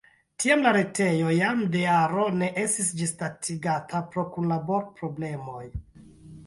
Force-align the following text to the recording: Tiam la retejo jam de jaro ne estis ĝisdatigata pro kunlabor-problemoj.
Tiam 0.43 0.61
la 0.67 0.69
retejo 0.77 1.33
jam 1.39 1.61
de 1.75 1.83
jaro 1.83 2.25
ne 2.39 2.49
estis 2.63 2.91
ĝisdatigata 3.03 4.03
pro 4.13 4.27
kunlabor-problemoj. 4.35 5.65